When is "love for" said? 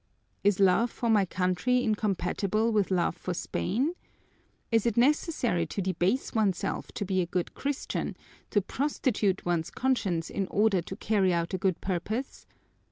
0.59-1.11, 2.89-3.35